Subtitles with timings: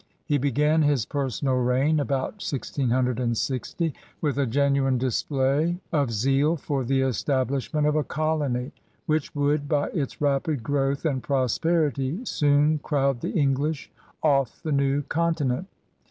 [0.25, 7.01] He began his personal reign about 1660 with a genuine display of zeal for the
[7.01, 8.71] establishment of a colony
[9.05, 13.91] which would by its rapid growth and prosperity soon crowd the English
[14.23, 15.67] off the new continent.